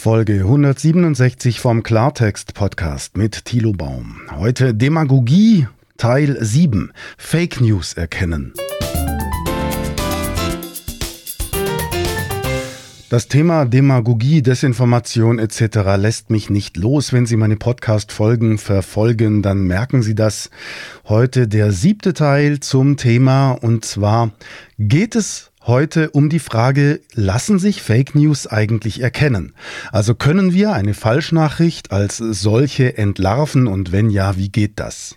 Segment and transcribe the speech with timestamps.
[0.00, 4.22] Folge 167 vom Klartext Podcast mit Thilo Baum.
[4.34, 8.54] Heute Demagogie Teil 7 Fake News erkennen.
[13.10, 15.60] Das Thema Demagogie, Desinformation etc.
[15.98, 17.12] lässt mich nicht los.
[17.12, 20.48] Wenn Sie meine Podcast-Folgen verfolgen, dann merken Sie das.
[21.08, 24.30] Heute der siebte Teil zum Thema und zwar
[24.78, 29.54] geht es heute um die Frage, lassen sich Fake News eigentlich erkennen?
[29.92, 35.16] Also können wir eine Falschnachricht als solche entlarven und wenn ja, wie geht das?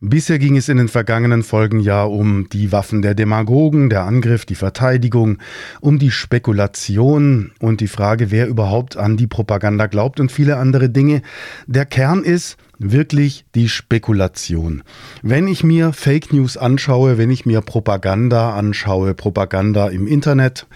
[0.00, 4.46] Bisher ging es in den vergangenen Folgen ja um die Waffen der Demagogen, der Angriff,
[4.46, 5.38] die Verteidigung,
[5.80, 10.88] um die Spekulation und die Frage, wer überhaupt an die Propaganda glaubt und viele andere
[10.88, 11.22] Dinge.
[11.66, 14.82] Der Kern ist, wirklich die Spekulation.
[15.22, 20.66] Wenn ich mir Fake News anschaue, wenn ich mir Propaganda anschaue, Propaganda im Internet,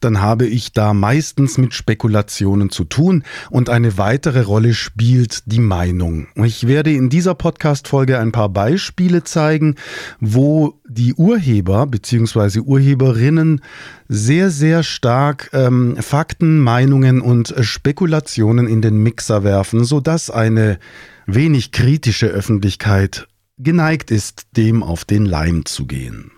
[0.00, 5.60] dann habe ich da meistens mit Spekulationen zu tun und eine weitere Rolle spielt die
[5.60, 6.26] Meinung.
[6.34, 9.76] Ich werde in dieser Podcast-Folge ein paar Beispiele zeigen,
[10.20, 12.60] wo die Urheber bzw.
[12.60, 13.60] Urheberinnen
[14.08, 20.78] sehr, sehr stark ähm, Fakten, Meinungen und Spekulationen in den Mixer werfen, sodass eine
[21.26, 26.32] wenig kritische Öffentlichkeit geneigt ist, dem auf den Leim zu gehen.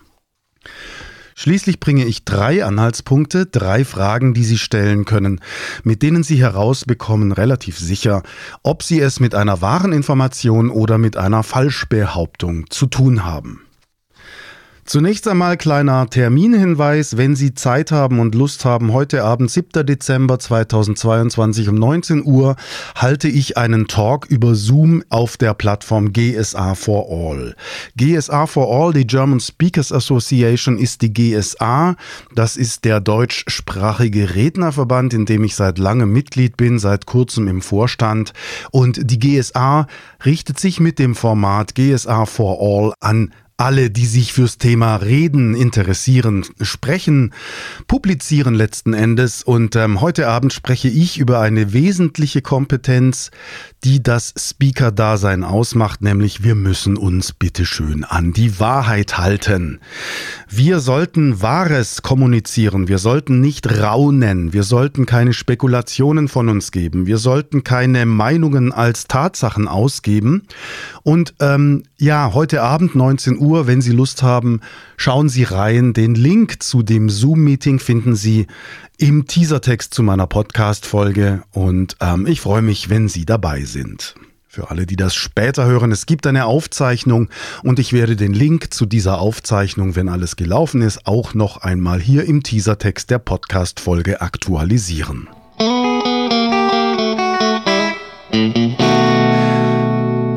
[1.39, 5.43] Schließlich bringe ich drei Anhaltspunkte, drei Fragen, die Sie stellen können,
[5.85, 8.23] mit denen Sie herausbekommen, relativ sicher,
[8.63, 13.66] ob Sie es mit einer wahren Information oder mit einer Falschbehauptung zu tun haben.
[14.87, 19.85] Zunächst einmal kleiner Terminhinweis, wenn Sie Zeit haben und Lust haben, heute Abend, 7.
[19.85, 22.55] Dezember 2022 um 19 Uhr,
[22.95, 27.57] halte ich einen Talk über Zoom auf der Plattform GSA for All.
[27.97, 31.97] GSA for All, die German Speakers Association, ist die GSA.
[32.37, 37.61] Das ist der deutschsprachige Rednerverband, in dem ich seit langem Mitglied bin, seit kurzem im
[37.61, 38.35] Vorstand.
[38.71, 39.89] Und die GSA
[40.25, 45.55] richtet sich mit dem Format GSA for All an alle, die sich fürs Thema Reden
[45.55, 47.33] interessieren, sprechen,
[47.87, 49.43] publizieren letzten Endes.
[49.43, 53.31] Und ähm, heute Abend spreche ich über eine wesentliche Kompetenz,
[53.83, 59.81] die das Speaker-Dasein ausmacht, nämlich wir müssen uns bitteschön an die Wahrheit halten.
[60.49, 67.07] Wir sollten Wahres kommunizieren, wir sollten nicht raunen, wir sollten keine Spekulationen von uns geben,
[67.07, 70.43] wir sollten keine Meinungen als Tatsachen ausgeben.
[71.03, 74.61] Und ähm, ja, heute Abend 19 Uhr, wenn Sie Lust haben,
[74.97, 75.95] schauen Sie rein.
[75.95, 78.47] Den Link zu dem Zoom-Meeting finden Sie
[78.99, 84.15] im Teasertext zu meiner Podcast-Folge und ähm, ich freue mich, wenn Sie dabei sind.
[84.47, 87.29] Für alle, die das später hören, es gibt eine Aufzeichnung
[87.63, 92.01] und ich werde den Link zu dieser Aufzeichnung, wenn alles gelaufen ist, auch noch einmal
[92.01, 95.29] hier im Teasertext der Podcast-Folge aktualisieren.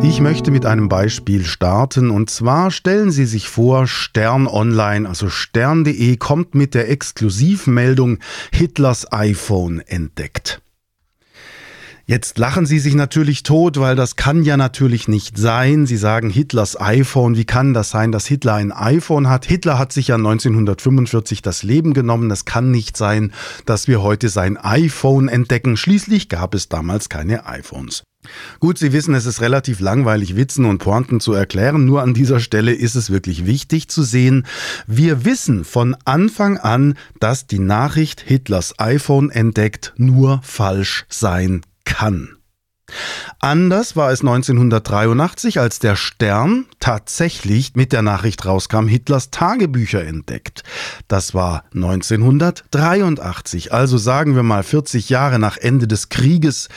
[0.10, 5.30] Ich möchte mit einem Beispiel starten und zwar stellen Sie sich vor, Stern Online, also
[5.30, 8.18] stern.de kommt mit der Exklusivmeldung
[8.52, 10.64] Hitlers iPhone entdeckt.
[12.08, 15.86] Jetzt lachen Sie sich natürlich tot, weil das kann ja natürlich nicht sein.
[15.86, 17.38] Sie sagen Hitlers iPhone.
[17.38, 19.46] Wie kann das sein, dass Hitler ein iPhone hat?
[19.46, 22.32] Hitler hat sich ja 1945 das Leben genommen.
[22.32, 23.32] Es kann nicht sein,
[23.68, 25.78] dass wir heute sein iPhone entdecken.
[25.78, 28.02] Schließlich gab es damals keine iPhones.
[28.60, 31.86] Gut, Sie wissen, es ist relativ langweilig, Witzen und Pointen zu erklären.
[31.86, 34.46] Nur an dieser Stelle ist es wirklich wichtig zu sehen.
[34.88, 42.39] Wir wissen von Anfang an, dass die Nachricht Hitlers iPhone entdeckt nur falsch sein kann.
[43.40, 50.64] Anders war es 1983, als der Stern tatsächlich mit der Nachricht rauskam, Hitlers Tagebücher entdeckt.
[51.08, 56.70] Das war 1983, also sagen wir mal 40 Jahre nach Ende des Krieges,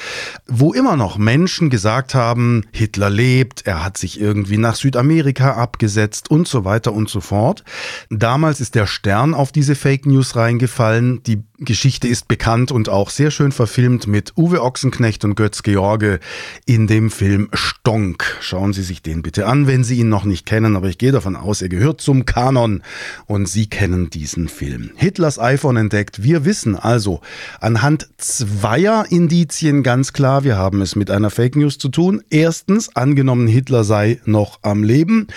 [0.46, 6.30] wo immer noch Menschen gesagt haben, Hitler lebt, er hat sich irgendwie nach Südamerika abgesetzt
[6.30, 7.64] und so weiter und so fort.
[8.10, 11.22] Damals ist der Stern auf diese Fake News reingefallen.
[11.24, 16.20] Die Geschichte ist bekannt und auch sehr schön verfilmt mit Uwe Ochsenknecht und Götz George
[16.66, 18.36] in dem Film Stonk.
[18.40, 21.12] Schauen Sie sich den bitte an, wenn Sie ihn noch nicht kennen, aber ich gehe
[21.12, 22.82] davon aus, er gehört zum Kanon
[23.26, 24.90] und Sie kennen diesen Film.
[24.96, 26.22] Hitlers iPhone entdeckt.
[26.22, 27.20] Wir wissen also
[27.60, 32.22] anhand zweier Indizien ganz klar, wir haben es mit einer Fake News zu tun.
[32.30, 35.28] Erstens, angenommen Hitler sei noch am Leben,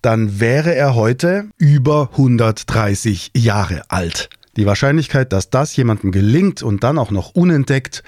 [0.00, 4.28] dann wäre er heute über 130 Jahre alt.
[4.56, 8.02] Die Wahrscheinlichkeit, dass das jemandem gelingt und dann auch noch unentdeckt,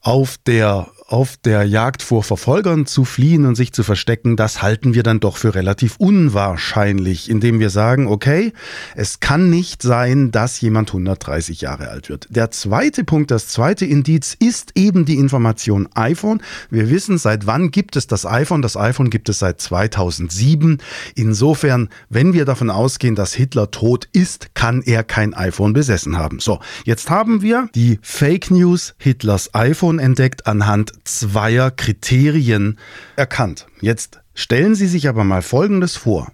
[0.00, 4.92] auf der auf der Jagd vor Verfolgern zu fliehen und sich zu verstecken, das halten
[4.92, 8.52] wir dann doch für relativ unwahrscheinlich, indem wir sagen, okay,
[8.94, 12.26] es kann nicht sein, dass jemand 130 Jahre alt wird.
[12.28, 16.42] Der zweite Punkt, das zweite Indiz ist eben die Information iPhone.
[16.68, 18.60] Wir wissen, seit wann gibt es das iPhone?
[18.60, 20.76] Das iPhone gibt es seit 2007.
[21.14, 26.38] Insofern, wenn wir davon ausgehen, dass Hitler tot ist, kann er kein iPhone besessen haben.
[26.38, 32.78] So, jetzt haben wir die Fake News Hitlers iPhone entdeckt anhand zweier Kriterien
[33.16, 33.66] erkannt.
[33.80, 36.32] Jetzt stellen Sie sich aber mal Folgendes vor.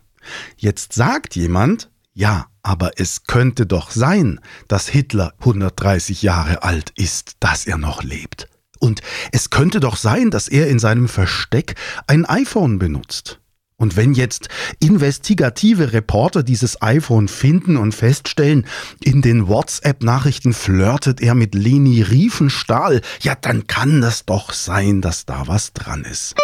[0.56, 7.36] Jetzt sagt jemand, ja, aber es könnte doch sein, dass Hitler 130 Jahre alt ist,
[7.40, 8.48] dass er noch lebt.
[8.80, 9.00] Und
[9.32, 11.74] es könnte doch sein, dass er in seinem Versteck
[12.06, 13.40] ein iPhone benutzt.
[13.76, 14.48] Und wenn jetzt
[14.78, 18.66] investigative Reporter dieses iPhone finden und feststellen,
[19.02, 25.26] in den WhatsApp-Nachrichten flirtet er mit Leni Riefenstahl, ja, dann kann das doch sein, dass
[25.26, 26.36] da was dran ist.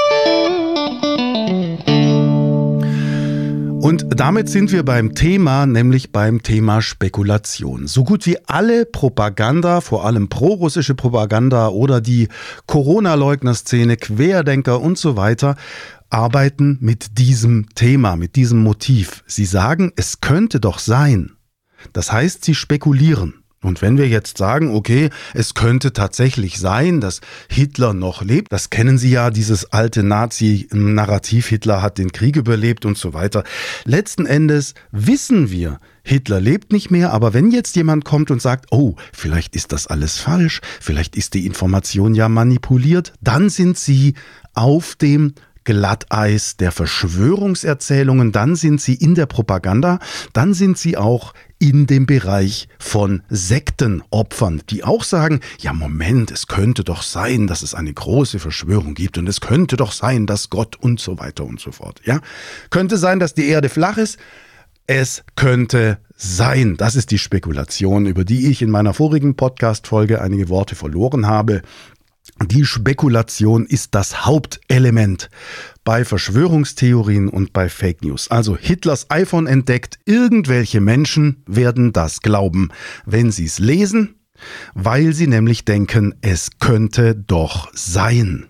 [3.81, 7.87] Und damit sind wir beim Thema, nämlich beim Thema Spekulation.
[7.87, 12.29] So gut wie alle Propaganda, vor allem prorussische Propaganda oder die
[12.67, 15.56] Corona-Leugner-Szene, Querdenker und so weiter,
[16.10, 19.24] arbeiten mit diesem Thema, mit diesem Motiv.
[19.26, 21.32] Sie sagen, es könnte doch sein.
[21.92, 23.40] Das heißt, sie spekulieren.
[23.62, 27.20] Und wenn wir jetzt sagen, okay, es könnte tatsächlich sein, dass
[27.50, 32.86] Hitler noch lebt, das kennen Sie ja, dieses alte Nazi-Narrativ, Hitler hat den Krieg überlebt
[32.86, 33.44] und so weiter.
[33.84, 38.68] Letzten Endes wissen wir, Hitler lebt nicht mehr, aber wenn jetzt jemand kommt und sagt,
[38.70, 44.14] oh, vielleicht ist das alles falsch, vielleicht ist die Information ja manipuliert, dann sind Sie
[44.54, 45.34] auf dem
[45.70, 50.00] Glatteis der Verschwörungserzählungen, dann sind sie in der Propaganda,
[50.32, 56.49] dann sind sie auch in dem Bereich von Sektenopfern, die auch sagen, ja Moment, es
[56.49, 60.50] könnte doch sein, dass es eine große Verschwörung gibt und es könnte doch sein, dass
[60.50, 62.00] Gott und so weiter und so fort.
[62.05, 62.20] Ja,
[62.70, 64.19] könnte sein, dass die Erde flach ist.
[64.88, 66.76] Es könnte sein.
[66.78, 71.62] Das ist die Spekulation, über die ich in meiner vorigen Podcast-Folge einige Worte verloren habe.
[72.46, 75.31] Die Spekulation ist das Hauptelement
[75.84, 78.31] bei Verschwörungstheorien und bei Fake News.
[78.31, 82.70] Also Hitlers iPhone entdeckt, irgendwelche Menschen werden das glauben,
[83.05, 84.20] wenn sie es lesen,
[84.75, 88.50] weil sie nämlich denken, es könnte doch sein.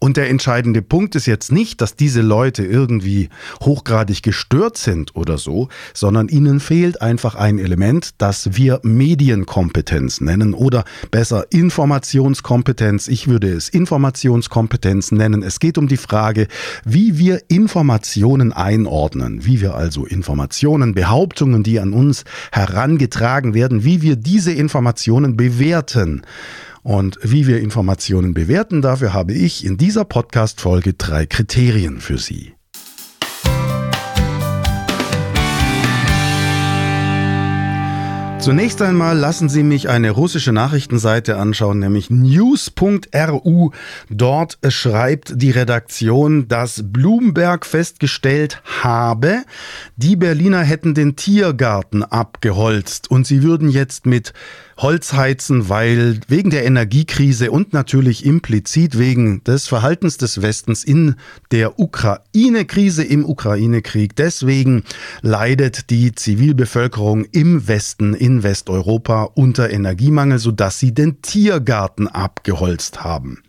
[0.00, 3.30] Und der entscheidende Punkt ist jetzt nicht, dass diese Leute irgendwie
[3.62, 10.54] hochgradig gestört sind oder so, sondern ihnen fehlt einfach ein Element, das wir Medienkompetenz nennen
[10.54, 13.08] oder besser Informationskompetenz.
[13.08, 15.42] Ich würde es Informationskompetenz nennen.
[15.42, 16.46] Es geht um die Frage,
[16.84, 22.22] wie wir Informationen einordnen, wie wir also Informationen, Behauptungen, die an uns
[22.52, 26.22] herangetragen werden, wie wir diese Informationen bewerten.
[26.88, 32.54] Und wie wir Informationen bewerten, dafür habe ich in dieser Podcast-Folge drei Kriterien für Sie.
[38.40, 43.70] Zunächst einmal lassen Sie mich eine russische Nachrichtenseite anschauen, nämlich news.ru.
[44.08, 49.42] Dort schreibt die Redaktion, dass Bloomberg festgestellt habe,
[49.96, 54.32] die Berliner hätten den Tiergarten abgeholzt und sie würden jetzt mit
[54.78, 61.16] Holz heizen, weil wegen der Energiekrise und natürlich implizit wegen des Verhaltens des Westens in
[61.50, 64.14] der Ukraine-Krise, im Ukraine-Krieg.
[64.14, 64.84] Deswegen
[65.20, 73.42] leidet die Zivilbevölkerung im Westen, in Westeuropa unter Energiemangel, sodass sie den Tiergarten abgeholzt haben.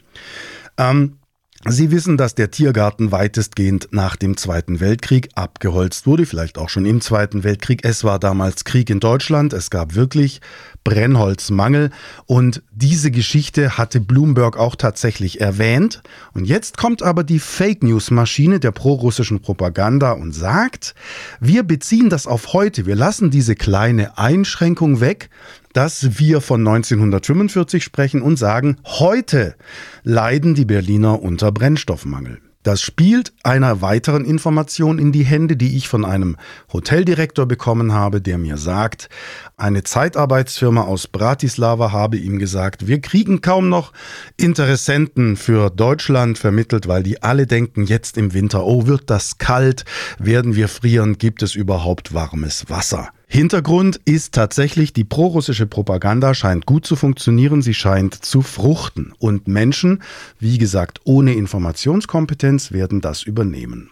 [0.77, 1.19] Ähm,
[1.68, 6.86] Sie wissen, dass der Tiergarten weitestgehend nach dem Zweiten Weltkrieg abgeholzt wurde, vielleicht auch schon
[6.86, 7.82] im Zweiten Weltkrieg.
[7.84, 10.39] Es war damals Krieg in Deutschland, es gab wirklich
[10.86, 11.92] Brennholzmangel
[12.25, 16.01] und diese Geschichte hatte Bloomberg auch tatsächlich erwähnt.
[16.34, 20.96] Und jetzt kommt aber die Fake News Maschine der prorussischen Propaganda und sagt,
[21.42, 25.30] wir beziehen das auf heute, wir lassen diese kleine Einschränkung weg,
[25.74, 29.56] dass wir von 1945 sprechen und sagen, heute
[30.04, 32.40] leiden die Berliner unter Brennstoffmangel.
[32.64, 36.36] Das spielt einer weiteren Information in die Hände, die ich von einem
[36.74, 39.08] Hoteldirektor bekommen habe, der mir sagt,
[39.56, 43.94] eine Zeitarbeitsfirma aus Bratislava habe ihm gesagt, wir kriegen kaum noch
[44.36, 49.86] Interessenten für Deutschland vermittelt, weil die alle denken jetzt im Winter, oh, wird das kalt,
[50.18, 53.10] werden wir frieren, gibt es überhaupt warmes Wasser?
[53.31, 59.13] Hintergrund ist tatsächlich, die prorussische Propaganda scheint gut zu funktionieren, sie scheint zu fruchten.
[59.19, 60.01] Und Menschen,
[60.39, 63.91] wie gesagt, ohne Informationskompetenz werden das übernehmen.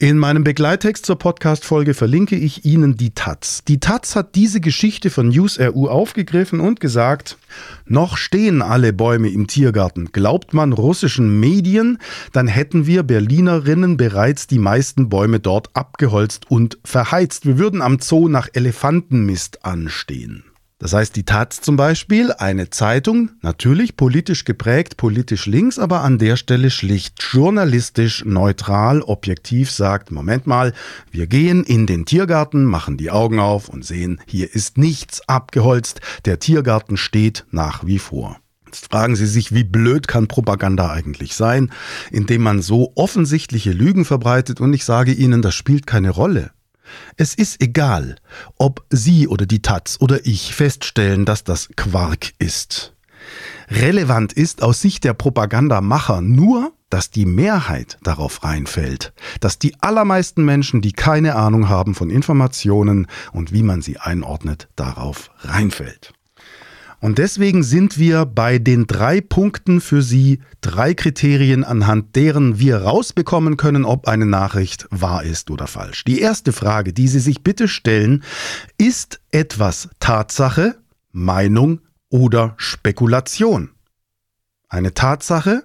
[0.00, 3.64] In meinem Begleittext zur Podcast-Folge verlinke ich Ihnen die Taz.
[3.66, 7.36] Die Taz hat diese Geschichte von NewsRU aufgegriffen und gesagt,
[7.84, 10.12] noch stehen alle Bäume im Tiergarten.
[10.12, 11.98] Glaubt man russischen Medien,
[12.32, 17.44] dann hätten wir Berlinerinnen bereits die meisten Bäume dort abgeholzt und verheizt.
[17.44, 20.44] Wir würden am Zoo nach Elefantenmist anstehen.
[20.80, 26.18] Das heißt, die Taz zum Beispiel, eine Zeitung, natürlich politisch geprägt, politisch links, aber an
[26.18, 30.72] der Stelle schlicht journalistisch, neutral, objektiv sagt, Moment mal,
[31.10, 36.00] wir gehen in den Tiergarten, machen die Augen auf und sehen, hier ist nichts abgeholzt,
[36.26, 38.38] der Tiergarten steht nach wie vor.
[38.66, 41.72] Jetzt fragen Sie sich, wie blöd kann Propaganda eigentlich sein,
[42.12, 46.52] indem man so offensichtliche Lügen verbreitet und ich sage Ihnen, das spielt keine Rolle.
[47.16, 48.16] Es ist egal,
[48.58, 52.94] ob Sie oder die Taz oder ich feststellen, dass das Quark ist.
[53.70, 60.44] Relevant ist aus Sicht der Propagandamacher nur, dass die Mehrheit darauf reinfällt, dass die allermeisten
[60.44, 66.14] Menschen, die keine Ahnung haben von Informationen und wie man sie einordnet, darauf reinfällt.
[67.00, 72.78] Und deswegen sind wir bei den drei Punkten für Sie, drei Kriterien, anhand deren wir
[72.78, 76.04] rausbekommen können, ob eine Nachricht wahr ist oder falsch.
[76.04, 78.24] Die erste Frage, die Sie sich bitte stellen,
[78.78, 80.76] ist etwas Tatsache,
[81.12, 83.70] Meinung oder Spekulation?
[84.70, 85.62] Eine Tatsache,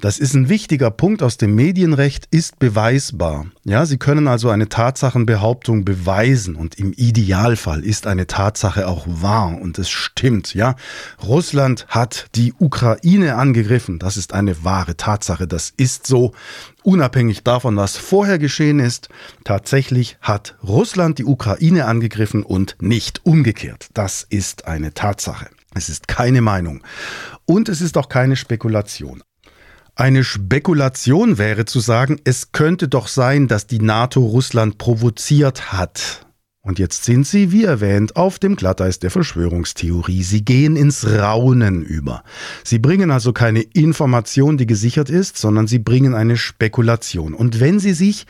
[0.00, 3.46] das ist ein wichtiger Punkt aus dem Medienrecht, ist beweisbar.
[3.62, 9.56] Ja, Sie können also eine Tatsachenbehauptung beweisen und im Idealfall ist eine Tatsache auch wahr
[9.60, 10.52] und es stimmt.
[10.52, 10.74] Ja,
[11.22, 14.00] Russland hat die Ukraine angegriffen.
[14.00, 15.46] Das ist eine wahre Tatsache.
[15.46, 16.32] Das ist so.
[16.82, 19.10] Unabhängig davon, was vorher geschehen ist,
[19.44, 23.86] tatsächlich hat Russland die Ukraine angegriffen und nicht umgekehrt.
[23.94, 25.46] Das ist eine Tatsache.
[25.74, 26.82] Es ist keine Meinung.
[27.46, 29.22] Und es ist auch keine Spekulation.
[29.96, 36.26] Eine Spekulation wäre zu sagen, es könnte doch sein, dass die NATO Russland provoziert hat.
[36.64, 40.22] Und jetzt sind sie, wie erwähnt, auf dem Glatteis der Verschwörungstheorie.
[40.22, 42.24] Sie gehen ins Raunen über.
[42.64, 47.34] Sie bringen also keine Information, die gesichert ist, sondern sie bringen eine Spekulation.
[47.34, 48.26] Und wenn sie sich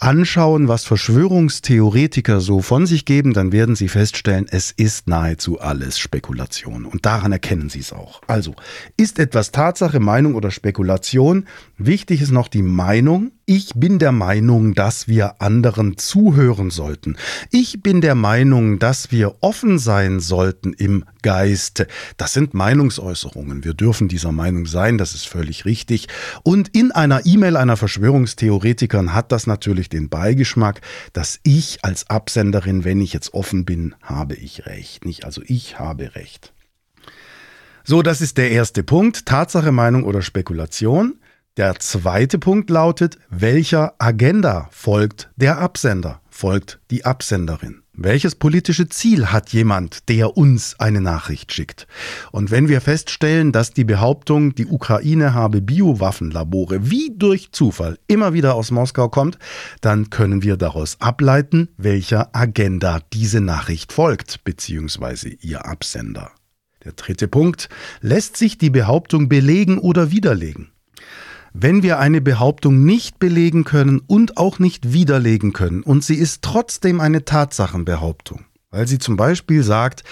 [0.00, 5.98] anschauen, was Verschwörungstheoretiker so von sich geben, dann werden Sie feststellen, es ist nahezu alles
[5.98, 6.86] Spekulation.
[6.86, 8.22] Und daran erkennen Sie es auch.
[8.26, 8.54] Also,
[8.96, 11.46] ist etwas Tatsache, Meinung oder Spekulation?
[11.76, 13.32] Wichtig ist noch die Meinung.
[13.44, 17.16] Ich bin der Meinung, dass wir anderen zuhören sollten.
[17.50, 21.84] Ich bin der Meinung, dass wir offen sein sollten im Geist.
[22.16, 23.64] Das sind Meinungsäußerungen.
[23.64, 26.06] Wir dürfen dieser Meinung sein, das ist völlig richtig.
[26.42, 30.80] Und in einer E-Mail einer Verschwörungstheoretikern hat das natürlich den Beigeschmack,
[31.12, 35.04] dass ich als Absenderin, wenn ich jetzt offen bin, habe ich recht.
[35.04, 36.52] Nicht also ich habe recht.
[37.84, 39.26] So, das ist der erste Punkt.
[39.26, 41.18] Tatsache, Meinung oder Spekulation.
[41.56, 47.82] Der zweite Punkt lautet, welcher Agenda folgt der Absender, folgt die Absenderin.
[48.02, 51.86] Welches politische Ziel hat jemand, der uns eine Nachricht schickt?
[52.32, 58.32] Und wenn wir feststellen, dass die Behauptung, die Ukraine habe Biowaffenlabore wie durch Zufall immer
[58.32, 59.38] wieder aus Moskau kommt,
[59.82, 66.30] dann können wir daraus ableiten, welcher Agenda diese Nachricht folgt, beziehungsweise ihr Absender.
[66.86, 67.68] Der dritte Punkt,
[68.00, 70.72] lässt sich die Behauptung belegen oder widerlegen?
[71.52, 76.42] Wenn wir eine Behauptung nicht belegen können und auch nicht widerlegen können und sie ist
[76.42, 80.04] trotzdem eine Tatsachenbehauptung, weil sie zum Beispiel sagt,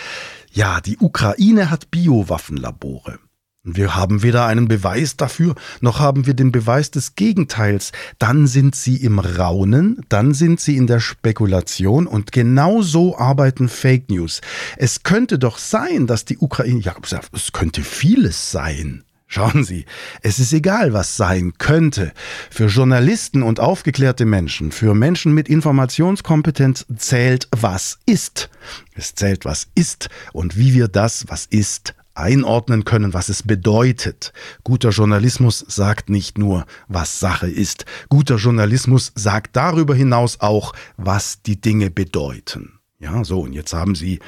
[0.50, 3.18] ja, die Ukraine hat Biowaffenlabore.
[3.64, 7.92] Wir haben weder einen Beweis dafür, noch haben wir den Beweis des Gegenteils.
[8.18, 13.68] Dann sind sie im Raunen, dann sind sie in der Spekulation und genau so arbeiten
[13.68, 14.40] Fake News.
[14.76, 16.94] Es könnte doch sein, dass die Ukraine, ja,
[17.32, 19.04] es könnte vieles sein.
[19.30, 19.84] Schauen Sie,
[20.22, 22.12] es ist egal, was sein könnte.
[22.50, 28.48] Für Journalisten und aufgeklärte Menschen, für Menschen mit Informationskompetenz zählt, was ist.
[28.94, 34.32] Es zählt, was ist und wie wir das, was ist, einordnen können, was es bedeutet.
[34.64, 37.84] Guter Journalismus sagt nicht nur, was Sache ist.
[38.08, 42.80] Guter Journalismus sagt darüber hinaus auch, was die Dinge bedeuten.
[42.98, 44.20] Ja, so, und jetzt haben Sie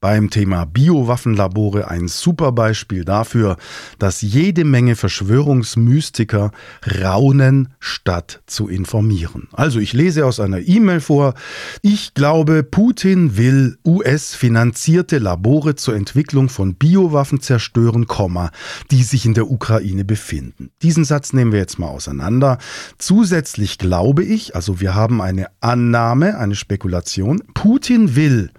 [0.00, 3.56] beim Thema Biowaffenlabore ein super Beispiel dafür,
[3.98, 6.52] dass jede Menge Verschwörungsmystiker
[7.02, 9.48] raunen, statt zu informieren.
[9.52, 11.34] Also ich lese aus einer E-Mail vor,
[11.82, 18.06] ich glaube, Putin will US-finanzierte Labore zur Entwicklung von Biowaffen zerstören,
[18.90, 20.70] die sich in der Ukraine befinden.
[20.82, 22.58] Diesen Satz nehmen wir jetzt mal auseinander.
[22.98, 28.50] Zusätzlich glaube ich, also wir haben eine Annahme, eine Spekulation, Putin will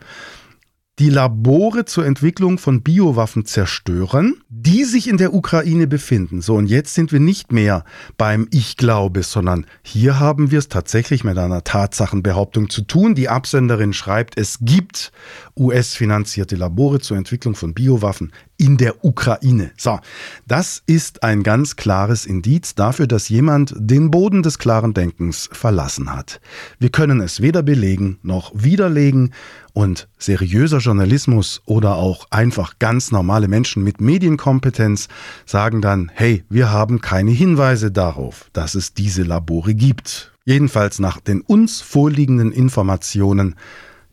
[0.99, 6.41] die Labore zur Entwicklung von Biowaffen zerstören, die sich in der Ukraine befinden.
[6.41, 7.85] So, und jetzt sind wir nicht mehr
[8.17, 13.15] beim Ich glaube, sondern hier haben wir es tatsächlich mit einer Tatsachenbehauptung zu tun.
[13.15, 15.11] Die Absenderin schreibt, es gibt
[15.57, 19.71] US-finanzierte Labore zur Entwicklung von Biowaffen in der Ukraine.
[19.75, 19.99] So,
[20.47, 26.13] das ist ein ganz klares Indiz dafür, dass jemand den Boden des klaren Denkens verlassen
[26.13, 26.39] hat.
[26.77, 29.33] Wir können es weder belegen noch widerlegen
[29.73, 35.07] und seriöser Journalismus oder auch einfach ganz normale Menschen mit Medienkompetenz
[35.47, 40.33] sagen dann, hey, wir haben keine Hinweise darauf, dass es diese Labore gibt.
[40.45, 43.55] Jedenfalls nach den uns vorliegenden Informationen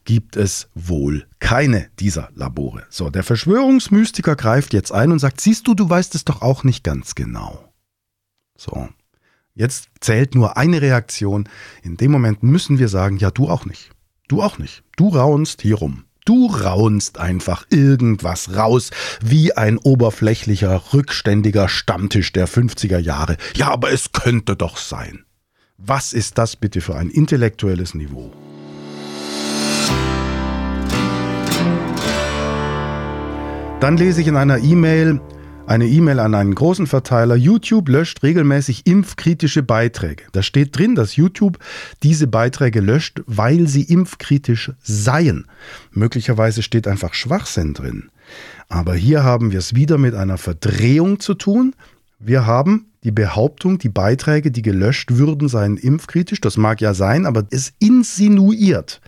[0.09, 2.87] gibt es wohl keine dieser Labore.
[2.89, 6.65] So, der Verschwörungsmystiker greift jetzt ein und sagt, siehst du, du weißt es doch auch
[6.65, 7.71] nicht ganz genau.
[8.57, 8.89] So,
[9.53, 11.47] jetzt zählt nur eine Reaktion.
[11.83, 13.91] In dem Moment müssen wir sagen, ja, du auch nicht.
[14.29, 14.83] Du auch nicht.
[14.97, 16.05] Du raunst hier rum.
[16.25, 23.37] Du raunst einfach irgendwas raus, wie ein oberflächlicher, rückständiger Stammtisch der 50er Jahre.
[23.57, 25.27] Ja, aber es könnte doch sein.
[25.77, 28.33] Was ist das bitte für ein intellektuelles Niveau?
[33.81, 35.21] Dann lese ich in einer E-Mail,
[35.69, 37.37] eine E-Mail an einen großen Verteiler.
[37.37, 40.25] YouTube löscht regelmäßig impfkritische Beiträge.
[40.33, 41.59] Da steht drin, dass YouTube
[42.03, 45.47] diese Beiträge löscht, weil sie impfkritisch seien.
[45.93, 48.11] Möglicherweise steht einfach Schwachsinn drin.
[48.69, 51.77] Aber hier haben wir es wieder mit einer Verdrehung zu tun.
[52.19, 56.41] Wir haben die Behauptung, die Beiträge, die gelöscht würden, seien impfkritisch.
[56.41, 59.01] Das mag ja sein, aber es insinuiert,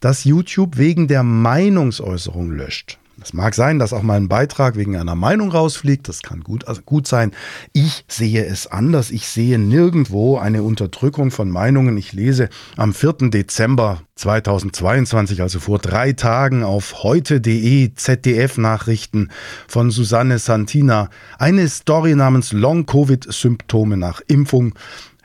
[0.00, 2.98] dass YouTube wegen der Meinungsäußerung löscht.
[3.26, 6.08] Es mag sein, dass auch mal ein Beitrag wegen einer Meinung rausfliegt.
[6.08, 7.32] Das kann gut, also gut sein.
[7.72, 9.10] Ich sehe es anders.
[9.10, 11.96] Ich sehe nirgendwo eine Unterdrückung von Meinungen.
[11.96, 13.30] Ich lese am 4.
[13.30, 19.30] Dezember 2022, also vor drei Tagen, auf heute.de ZDF-Nachrichten
[19.66, 24.72] von Susanne Santina eine Story namens Long-Covid-Symptome nach Impfung.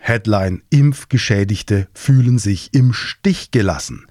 [0.04, 4.08] Headline Impfgeschädigte fühlen sich im Stich gelassen.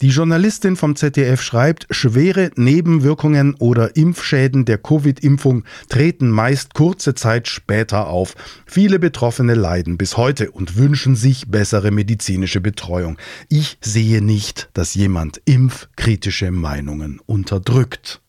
[0.00, 7.48] Die Journalistin vom ZDF schreibt, schwere Nebenwirkungen oder Impfschäden der Covid-Impfung treten meist kurze Zeit
[7.48, 8.34] später auf.
[8.64, 13.18] Viele Betroffene leiden bis heute und wünschen sich bessere medizinische Betreuung.
[13.50, 18.22] Ich sehe nicht, dass jemand impfkritische Meinungen unterdrückt.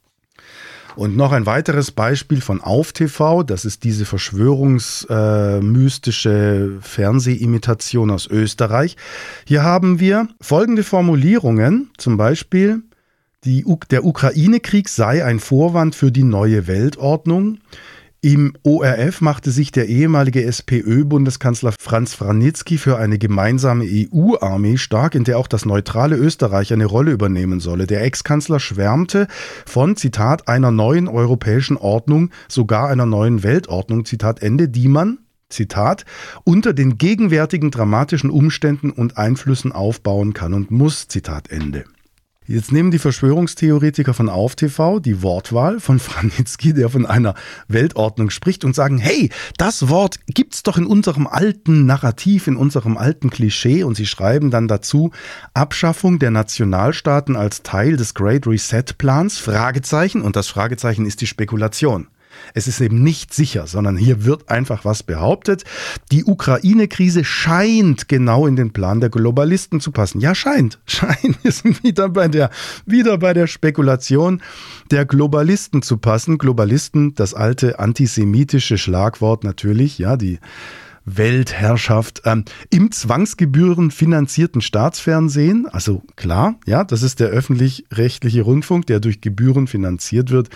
[0.98, 8.98] Und noch ein weiteres Beispiel von AufTV, das ist diese verschwörungsmystische äh, Fernsehimitation aus Österreich.
[9.46, 12.82] Hier haben wir folgende Formulierungen, zum Beispiel,
[13.46, 17.60] die, der Ukraine-Krieg sei ein Vorwand für die neue Weltordnung.
[18.22, 25.24] Im ORF machte sich der ehemalige SPÖ-Bundeskanzler Franz Franitzky für eine gemeinsame EU-Armee stark, in
[25.24, 27.86] der auch das neutrale Österreich eine Rolle übernehmen solle.
[27.86, 29.28] Der Ex-Kanzler schwärmte
[29.68, 36.04] von, Zitat, einer neuen europäischen Ordnung, sogar einer neuen Weltordnung, Zitat Ende, die man, Zitat,
[36.44, 41.86] unter den gegenwärtigen dramatischen Umständen und Einflüssen aufbauen kann und muss, Zitat Ende.
[42.50, 47.36] Jetzt nehmen die Verschwörungstheoretiker von AufTV die Wortwahl von Franitzky, der von einer
[47.68, 52.98] Weltordnung spricht, und sagen, hey, das Wort gibt's doch in unserem alten Narrativ, in unserem
[52.98, 53.84] alten Klischee.
[53.84, 55.12] Und sie schreiben dann dazu
[55.54, 61.28] Abschaffung der Nationalstaaten als Teil des Great Reset Plans, Fragezeichen, und das Fragezeichen ist die
[61.28, 62.08] Spekulation.
[62.54, 65.64] Es ist eben nicht sicher, sondern hier wird einfach was behauptet.
[66.12, 70.20] Die Ukraine-Krise scheint genau in den Plan der Globalisten zu passen.
[70.22, 70.80] Ja, scheint.
[70.86, 71.38] Scheint.
[71.44, 72.50] Sind wieder bei der,
[72.86, 74.42] wieder bei der Spekulation
[74.92, 76.38] der Globalisten zu passen.
[76.38, 80.40] Globalisten, das alte antisemitische Schlagwort natürlich, ja, die
[81.08, 85.66] Weltherrschaft ähm, im Zwangsgebühren finanzierten Staatsfernsehen.
[85.68, 90.50] Also klar, ja, das ist der öffentlich-rechtliche Rundfunk, der durch Gebühren finanziert wird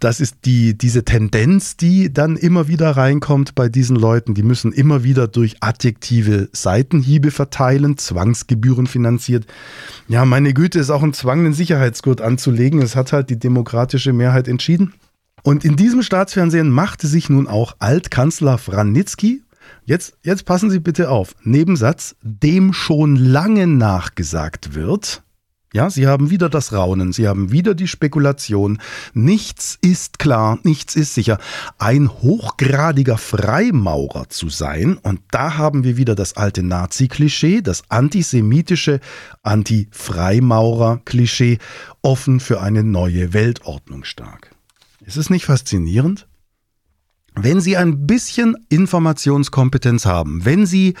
[0.00, 4.34] das ist die, diese Tendenz, die dann immer wieder reinkommt bei diesen Leuten.
[4.34, 9.46] Die müssen immer wieder durch adjektive Seitenhiebe verteilen, Zwangsgebühren finanziert.
[10.08, 12.82] Ja, meine Güte, ist auch ein Zwang, den Sicherheitsgurt anzulegen.
[12.82, 14.92] Es hat halt die demokratische Mehrheit entschieden.
[15.42, 19.42] Und in diesem Staatsfernsehen machte sich nun auch Altkanzler Franitzky,
[19.86, 25.22] jetzt, jetzt passen Sie bitte auf, Nebensatz, dem schon lange nachgesagt wird,
[25.72, 28.80] ja, Sie haben wieder das Raunen, Sie haben wieder die Spekulation.
[29.14, 31.38] Nichts ist klar, nichts ist sicher.
[31.78, 38.98] Ein hochgradiger Freimaurer zu sein, und da haben wir wieder das alte Nazi-Klischee, das antisemitische
[39.42, 41.58] Anti-Freimaurer-Klischee,
[42.02, 44.50] offen für eine neue Weltordnung stark.
[45.06, 46.26] Ist es nicht faszinierend?
[47.36, 50.94] Wenn Sie ein bisschen Informationskompetenz haben, wenn Sie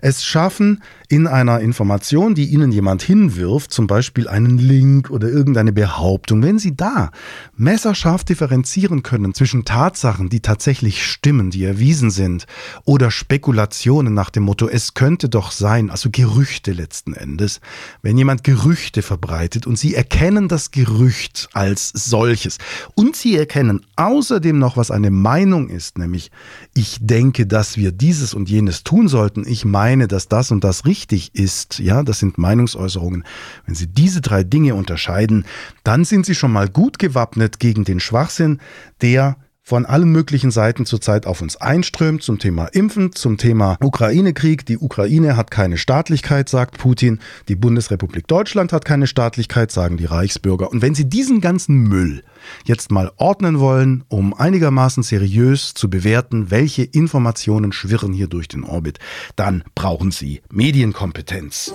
[0.00, 5.72] es schaffen, in einer Information, die Ihnen jemand hinwirft, zum Beispiel einen Link oder irgendeine
[5.72, 7.12] Behauptung, wenn Sie da
[7.56, 12.46] messerscharf differenzieren können zwischen Tatsachen, die tatsächlich stimmen, die erwiesen sind,
[12.84, 17.60] oder Spekulationen nach dem Motto, es könnte doch sein, also Gerüchte letzten Endes,
[18.02, 22.58] wenn jemand Gerüchte verbreitet und Sie erkennen das Gerücht als solches
[22.96, 26.30] und Sie erkennen außerdem noch, was eine Meinung ist, nämlich
[26.74, 30.86] ich denke, dass wir dieses und jenes tun sollten, ich meine, dass das und das
[30.86, 33.24] richtig ist, ja, das sind Meinungsäußerungen.
[33.66, 35.44] Wenn Sie diese drei Dinge unterscheiden,
[35.84, 38.60] dann sind Sie schon mal gut gewappnet gegen den Schwachsinn,
[39.00, 39.36] der
[39.66, 44.64] von allen möglichen Seiten zurzeit auf uns einströmt zum Thema Impfen, zum Thema Ukraine-Krieg.
[44.64, 47.18] Die Ukraine hat keine Staatlichkeit, sagt Putin.
[47.48, 50.70] Die Bundesrepublik Deutschland hat keine Staatlichkeit, sagen die Reichsbürger.
[50.70, 52.22] Und wenn Sie diesen ganzen Müll
[52.64, 58.62] jetzt mal ordnen wollen, um einigermaßen seriös zu bewerten, welche Informationen schwirren hier durch den
[58.62, 59.00] Orbit,
[59.34, 61.74] dann brauchen Sie Medienkompetenz.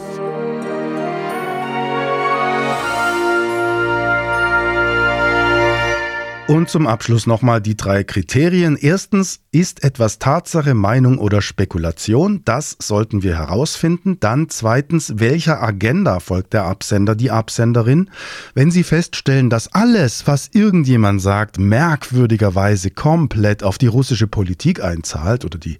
[6.52, 8.76] Und zum Abschluss nochmal die drei Kriterien.
[8.76, 12.42] Erstens, ist etwas Tatsache, Meinung oder Spekulation?
[12.44, 14.20] Das sollten wir herausfinden.
[14.20, 18.10] Dann zweitens, welcher Agenda folgt der Absender, die Absenderin?
[18.54, 25.46] Wenn Sie feststellen, dass alles, was irgendjemand sagt, merkwürdigerweise komplett auf die russische Politik einzahlt
[25.46, 25.78] oder die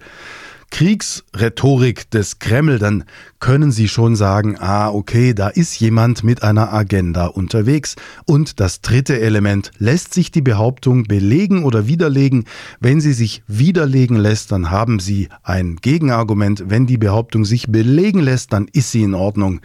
[0.72, 3.04] Kriegsrhetorik des Kreml, dann
[3.40, 7.96] können Sie schon sagen, ah, okay, da ist jemand mit einer Agenda unterwegs.
[8.26, 12.46] Und das dritte Element, lässt sich die Behauptung belegen oder widerlegen?
[12.80, 16.66] Wenn sie sich widerlegen lässt, dann haben Sie ein Gegenargument.
[16.68, 19.62] Wenn die Behauptung sich belegen lässt, dann ist sie in Ordnung.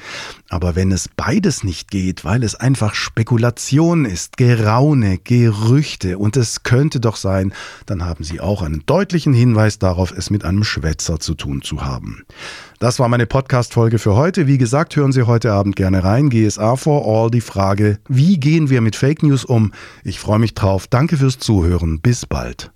[0.49, 6.63] Aber wenn es beides nicht geht, weil es einfach Spekulation ist, Geraune, Gerüchte und es
[6.63, 7.53] könnte doch sein,
[7.85, 10.65] dann haben Sie auch einen deutlichen Hinweis darauf, es mit einem
[10.97, 12.25] Schwätzer zu tun zu haben.
[12.79, 14.47] Das war meine Podcast-Folge für heute.
[14.47, 16.31] Wie gesagt, hören Sie heute Abend gerne rein.
[16.31, 19.73] GSA for All, die Frage, wie gehen wir mit Fake News um?
[20.05, 20.87] Ich freue mich drauf.
[20.87, 22.01] Danke fürs Zuhören.
[22.01, 22.71] Bis bald.